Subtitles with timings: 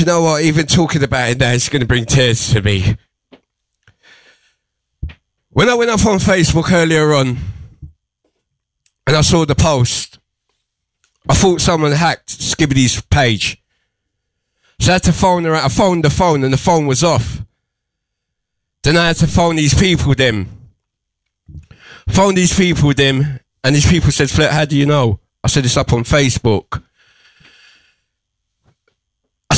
[0.00, 0.42] you know what?
[0.42, 2.96] Even talking about it now is going to bring tears to me.
[5.50, 7.36] When I went up on Facebook earlier on
[9.06, 10.18] and I saw the post,
[11.28, 13.62] I thought someone hacked Skibadee's page.
[14.78, 15.54] So I had to phone her.
[15.54, 17.42] I phoned the phone and the phone was off.
[18.82, 20.48] Then I had to phone these people, them.
[22.08, 23.40] Phone these people, them.
[23.62, 25.20] And these people said, Flirt, how do you know?
[25.44, 26.82] I said, it's up on Facebook.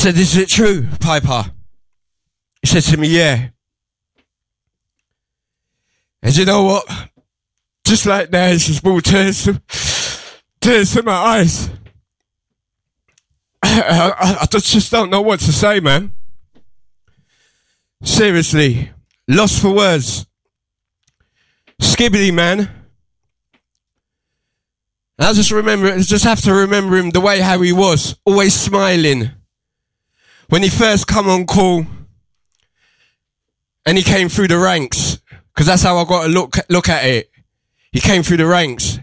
[0.03, 1.45] Said, is it true, Piper?
[2.61, 3.50] He said to me, yeah.
[6.21, 7.08] And you know what?
[7.86, 9.49] Just like that, it's just brought tears
[10.61, 11.71] tears to my eyes.
[13.63, 16.13] I, I, I just don't know what to say, man.
[18.03, 18.91] Seriously,
[19.29, 20.27] lost for words.
[21.80, 22.69] Skibadee, man.
[25.16, 28.53] I just remember, I just have to remember him the way how he was, always
[28.53, 29.30] smiling.
[30.53, 31.87] When he first come on Kool,
[33.87, 37.06] and he came through the ranks, because that's how I got to look look at
[37.06, 37.31] it.
[37.91, 38.98] He came through the ranks,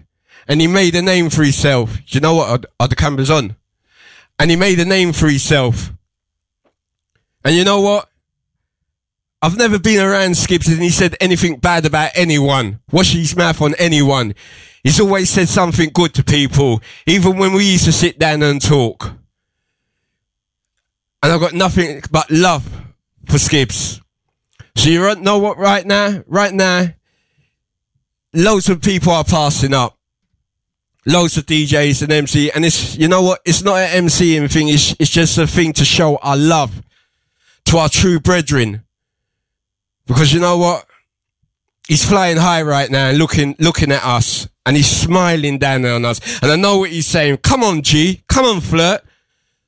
[0.47, 1.95] and he made a name for himself.
[1.95, 2.65] Do you know what?
[2.79, 3.55] Are, the cameras on?
[4.37, 5.91] And he made a name for himself.
[7.43, 8.07] And you know what?
[9.41, 13.59] I've never been around Skips and he said anything bad about anyone, wash his mouth
[13.59, 14.35] on anyone.
[14.83, 18.61] He's always said something good to people, even when we used to sit down and
[18.61, 19.18] talk.
[21.21, 22.67] And I've got nothing but love
[23.27, 23.99] for Skips.
[24.75, 26.23] So you know what right now?
[26.25, 26.93] Right now,
[28.33, 29.97] loads of people are passing up.
[31.05, 33.41] Loads of DJs and MC, and it's, you know what?
[33.43, 36.83] It's not an MCing thing, it's, it's just a thing to show our love
[37.65, 38.83] to our true brethren.
[40.05, 40.85] Because you know what?
[41.87, 46.05] He's flying high right now and looking, looking at us and he's smiling down on
[46.05, 46.41] us.
[46.43, 47.37] And I know what he's saying.
[47.37, 48.23] Come on, G.
[48.27, 49.01] Come on, Flirt.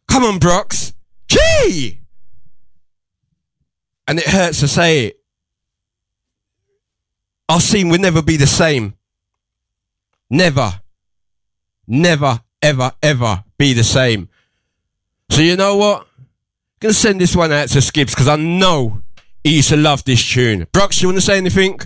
[0.08, 0.94] Come on, Brox.
[1.32, 2.00] G!
[4.08, 5.22] And it hurts to say it.
[7.48, 8.96] Our scene will never be the same.
[10.30, 10.82] Never.
[11.88, 14.28] Never, ever, ever be the same.
[15.30, 16.02] So you know what?
[16.17, 16.26] I'm
[16.82, 19.02] gonna send this one out to Skips because I know
[19.44, 20.67] he used to love this tune.
[20.73, 21.80] Brox, you wanna say anything?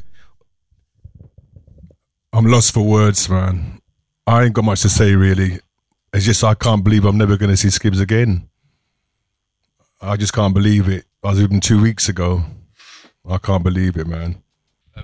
[2.33, 3.79] I'm lost for words, man.
[4.25, 5.59] I ain't got much to say really.
[6.13, 8.49] It's just I can't believe I'm never gonna see Skips again.
[10.01, 11.05] I just can't believe it.
[11.23, 12.43] I was even two weeks ago.
[13.27, 14.43] I can't believe it, man.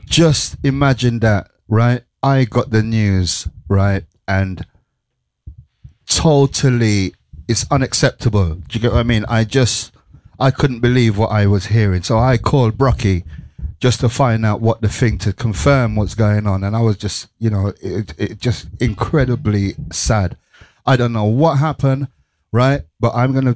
[0.06, 2.04] Just imagine that, right?
[2.22, 4.04] I got the news, right?
[4.28, 4.66] And
[6.08, 7.14] totally,
[7.48, 8.56] it's unacceptable.
[8.56, 9.26] Do you get what I mean?
[9.28, 9.92] I just,
[10.40, 12.04] I couldn't believe what I was hearing.
[12.04, 13.24] So I called Brockie
[13.80, 16.64] just to find out what the thing to confirm what's going on.
[16.64, 20.38] And I was just, you know, it, it just incredibly sad.
[20.86, 22.08] I don't know what happened,
[22.52, 22.82] right?
[23.00, 23.56] But I'm gonna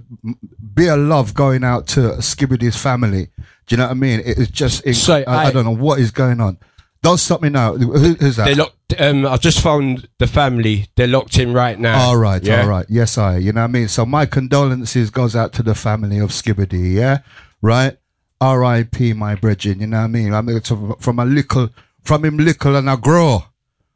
[0.73, 3.29] be a love going out to Skibadee's family.
[3.67, 4.19] Do you know what I mean?
[4.21, 6.57] It is just, inc- So, I, I I- don't know what is going on.
[7.01, 7.73] Don't stop me now.
[7.75, 8.45] Who, who's that?
[8.45, 8.99] They locked.
[8.99, 10.87] Um, I've just found the family.
[10.95, 11.99] They're locked in right now.
[12.01, 12.61] All right, Yeah?
[12.63, 12.85] all right.
[12.89, 13.37] Yes, I.
[13.37, 13.87] You know what I mean?
[13.89, 17.19] So my condolences goes out to the family of Skibadee, yeah?
[17.61, 17.97] Right?
[18.41, 19.13] R.I.P.
[19.13, 20.33] my brethren, you know what I mean?
[20.33, 21.69] I mean, it's from from a little,
[22.01, 23.43] from him little and a grow,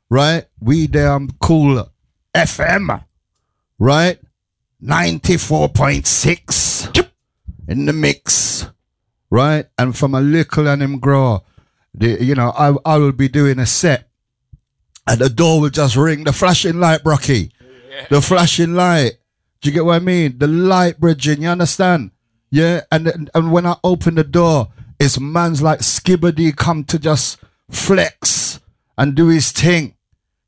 [0.10, 0.46] right?
[0.60, 1.90] We damn Kool
[2.36, 3.04] FM,
[3.80, 4.20] right?
[4.84, 7.10] 94.6
[7.68, 8.66] in the mix,
[9.30, 9.68] right?
[9.78, 11.44] And from a little and him grow,
[11.94, 14.10] the, you know, I, I will be doing a set
[15.10, 17.52] and the door will just ring the flashing light, Brockie.
[18.10, 19.14] The flashing light.
[19.60, 20.38] Do you get what I mean?
[20.38, 22.12] The light bridging, you understand?
[22.52, 24.70] Yeah, and and when I open the door,
[25.00, 27.40] it's man's like Skibadee come to just
[27.70, 28.60] flex
[28.98, 29.96] and do his thing.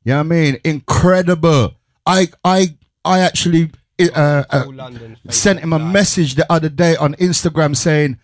[0.04, 0.60] You know what I mean?
[0.64, 1.74] Incredible.
[2.06, 4.64] I I I actually uh, uh,
[5.30, 8.18] sent him a message the other day on Instagram saying,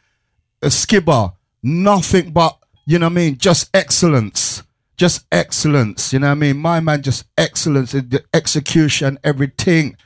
[0.63, 4.63] uh, Skibber, nothing but, you know what I mean, just excellence.
[4.97, 6.13] Just excellence.
[6.13, 6.59] You know what I mean?
[6.59, 9.97] My man, just excellence in the execution, everything.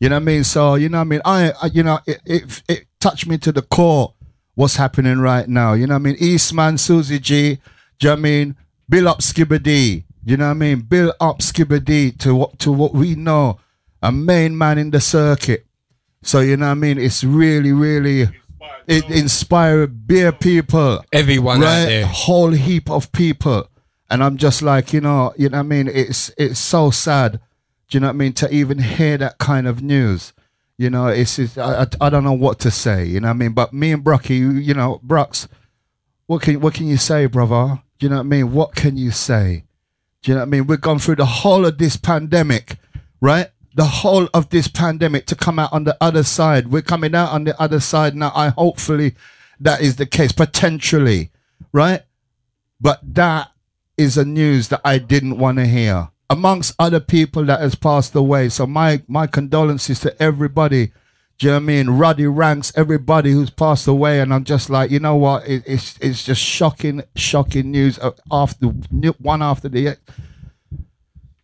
[0.00, 0.44] You know what I mean?
[0.44, 1.20] So, you know what I mean?
[1.24, 4.14] I, I you know, it, it, it touched me to the core
[4.54, 5.74] what's happening right now.
[5.74, 6.16] You know what I mean?
[6.18, 7.58] Eastman, Susie G,
[7.98, 8.56] do you know what I mean?
[8.88, 10.04] Bill up Skibadee.
[10.24, 10.80] You know what I mean?
[10.80, 13.60] Bill up Skibadee to what, to what we know.
[14.02, 15.66] A main man in the circuit.
[16.22, 16.98] So, you know what I mean?
[16.98, 18.28] It's really, really,
[18.86, 21.84] it inspired beer people Everyone out right?
[21.86, 22.06] there.
[22.06, 23.68] Whole heap of people.
[24.10, 25.88] And I'm just like, you know, you know what I mean?
[25.88, 27.40] It's it's so sad.
[27.88, 28.32] Do you know what I mean?
[28.34, 30.32] To even hear that kind of news.
[30.78, 33.34] You know, it's, it's I, I, I don't know what to say, you know what
[33.34, 33.52] I mean?
[33.52, 35.48] But me and Brockie, you, you know, Brooks,
[36.26, 37.82] what can what can you say, brother?
[37.98, 38.52] Do you know what I mean?
[38.52, 39.64] What can you say?
[40.22, 40.66] Do you know what I mean?
[40.66, 42.76] We've gone through the whole of this pandemic,
[43.20, 43.48] right?
[43.78, 46.72] The whole of this pandemic to come out on the other side.
[46.72, 48.32] We're coming out on the other side now.
[48.34, 49.14] I hopefully
[49.60, 51.30] that is the case, potentially,
[51.70, 52.02] right?
[52.80, 53.52] But that
[53.96, 56.08] is a news that I didn't want to hear.
[56.28, 58.48] Amongst other people that has passed away.
[58.48, 60.90] So my my condolences to everybody.
[61.38, 61.90] Do you know I mean?
[61.90, 65.46] Ruddy ranks, everybody who's passed away, and I'm just like, you know what?
[65.46, 69.96] It, it's it's just shocking, shocking news uh, after one after the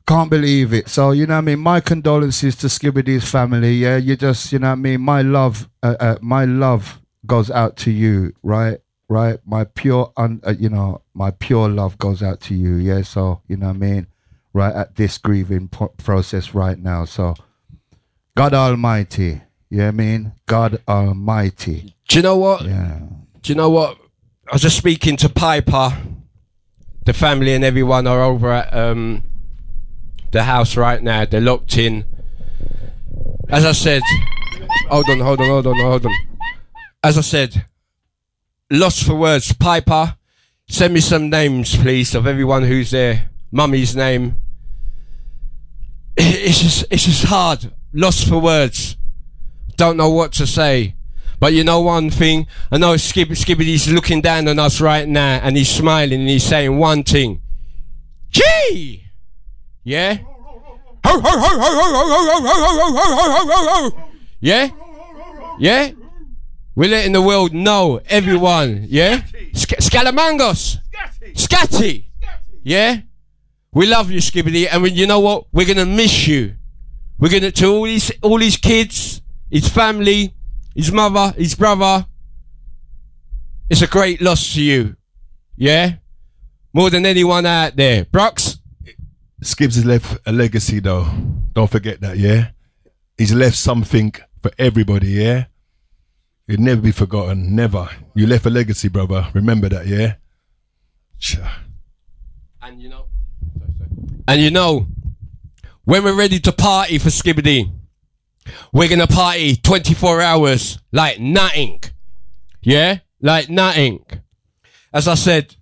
[0.07, 0.89] can't believe it.
[0.89, 1.61] So, you know what I mean?
[1.61, 3.73] My condolences to Skibadee's family.
[3.75, 5.01] Yeah, you just, you know what I mean?
[5.01, 8.79] My love, uh, uh, my love goes out to you, right?
[9.09, 9.39] Right?
[9.47, 12.77] My pure, un, uh, you know, my pure love goes out to you.
[12.77, 13.03] Yeah.
[13.03, 14.07] So, you know what I mean?
[14.53, 17.05] Right at this grieving po- process right now.
[17.05, 17.35] So,
[18.37, 19.43] God Almighty.
[19.71, 20.33] You know what I mean?
[20.47, 21.97] God Almighty.
[22.09, 22.65] Do you know what?
[22.65, 23.01] Yeah.
[23.43, 23.99] Do you know what?
[24.49, 25.97] I was just speaking to Piper.
[27.05, 29.23] The family and everyone are over at um,
[30.35, 31.25] the house right now.
[31.25, 32.05] They're locked in.
[33.49, 34.03] As I said,
[34.91, 36.13] hold on, hold on, hold on, hold on.
[37.03, 37.65] As I said,
[38.71, 39.53] lost for words.
[39.55, 40.17] Piper,
[40.69, 43.31] send me some names, please, of everyone who's there.
[43.51, 44.37] Mummy's name.
[46.17, 47.73] It's just, it's just hard.
[47.93, 48.97] Lost for words.
[49.77, 50.95] Don't know what to say.
[51.41, 52.47] But you know one thing?
[52.71, 56.45] I know Skib- Skibadee's looking down on us right now and he's smiling and he's
[56.45, 57.43] saying one thing.
[58.31, 59.04] Gee!
[59.85, 60.19] Yeah?
[64.41, 64.69] Yeah?
[65.59, 65.91] Yeah?
[66.75, 69.23] We're letting the world know, everyone, yeah?
[69.53, 70.79] Sc- Scalamangos!
[71.35, 72.05] Scatty!
[72.63, 73.01] Yeah?
[73.73, 75.47] We love you, Skibadee, and we, you know what?
[75.53, 76.55] We're gonna miss you.
[77.19, 79.21] We're gonna, to all these, all these kids,
[79.51, 80.35] his family,
[80.75, 82.07] his mother, his brother,
[83.71, 84.97] it's a great loss to you.
[85.57, 85.95] Yeah?
[86.73, 88.05] More than anyone out there.
[88.05, 88.54] Brooks?
[89.45, 91.07] Skibbs has left a legacy, though.
[91.53, 92.49] Don't forget that, yeah?
[93.19, 95.45] He's left something for everybody, yeah?
[96.49, 97.55] It'll never be forgotten.
[97.55, 97.89] Never.
[98.15, 99.29] You left a legacy, brother.
[99.35, 100.15] Remember that, yeah?
[102.63, 103.07] And you know,
[104.27, 104.87] and you know,
[105.85, 107.71] when we're ready to party for Skibadee,
[108.73, 111.81] we're gonna party 24 hours like nothing.
[112.63, 113.01] Yeah?
[113.21, 114.05] Like nothing.
[114.93, 115.57] As I said,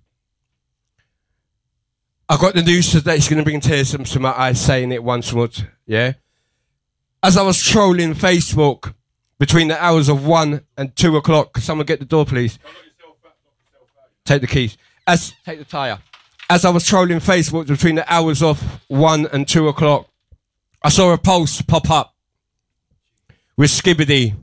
[2.29, 3.15] I got the news today.
[3.15, 5.49] It's gonna bring tears to my eyes saying it once more.
[5.85, 6.13] Yeah?
[7.21, 8.93] As I was trolling Facebook
[9.39, 12.59] between the hours of one and two o'clock, someone get the door, please.
[14.25, 14.77] Take the keys.
[15.05, 15.99] As take the tire.
[16.49, 20.07] As I was trolling Facebook between the hours of one and two o'clock,
[20.81, 22.13] I saw a post pop up
[23.57, 24.35] with Skibadee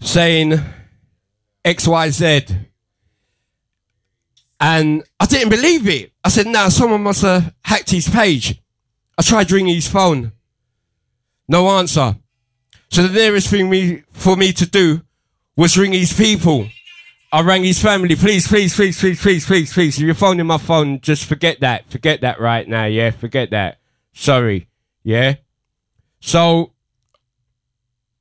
[0.00, 0.60] saying
[1.64, 2.66] XYZ.
[4.60, 6.12] And I didn't believe it.
[6.22, 8.60] I said, nah, someone must have hacked his page.
[9.16, 10.32] I tried ringing his phone.
[11.48, 12.16] No answer.
[12.90, 15.02] So the nearest thing me, for me to do
[15.56, 16.68] was ring his people.
[17.32, 18.16] I rang his family.
[18.16, 19.96] Please, please, please, please, please, please, please.
[19.96, 21.88] If you're phoning my phone, just forget that.
[21.88, 22.86] Forget that right now.
[22.86, 23.78] Yeah, forget that.
[24.12, 24.68] Sorry.
[25.04, 25.36] Yeah.
[26.20, 26.72] So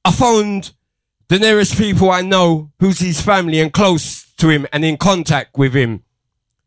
[0.06, 0.74] I phoned
[1.28, 5.58] the nearest people I know who's his family and close to him and in contact
[5.58, 6.04] with him.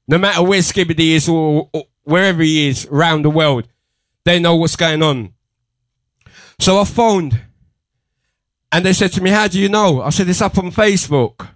[0.09, 3.69] No matter where Skibadee is or, or wherever he is around the world,
[4.25, 5.33] they know what's going on.
[6.59, 7.41] So I phoned
[8.71, 10.01] and they said to me, How do you know?
[10.01, 11.47] I said, It's up on Facebook.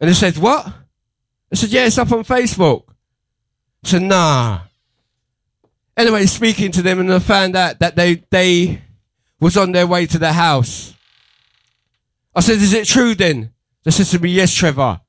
[0.00, 0.66] And they said, What?
[0.66, 2.84] I said, Yeah, it's up on Facebook.
[3.84, 4.60] I said, Nah.
[5.96, 8.82] Anyway, speaking to them, and I found out that they, they
[9.38, 10.94] was on their way to the house.
[12.34, 13.52] I said, Is it true then?
[13.84, 15.00] They said to me, Yes, Trevor.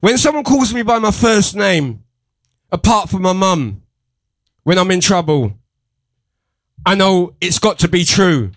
[0.00, 2.04] When someone calls me by my first name,
[2.72, 3.82] apart from my mum,
[4.62, 5.52] when I'm in trouble,
[6.84, 8.52] I know it's got to be true.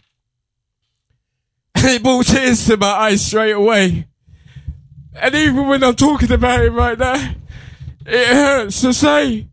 [1.75, 4.07] And it brought tears to my eyes straight away.
[5.15, 7.33] And even when I'm talking about it right now,
[8.05, 9.47] it hurts to say.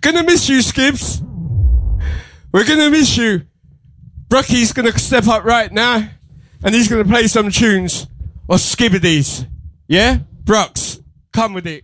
[0.00, 1.22] Gonna miss you, Skibbs.
[2.52, 3.42] We're gonna miss you.
[4.28, 6.08] Brooky's gonna step up right now
[6.62, 8.06] and he's gonna play some tunes
[8.48, 9.44] or Skibadee's.
[9.88, 10.18] Yeah?
[10.46, 11.00] Brooks,
[11.32, 11.82] come with it.